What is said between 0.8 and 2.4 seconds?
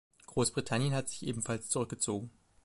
hat sich ebenfalls zurückgezogen.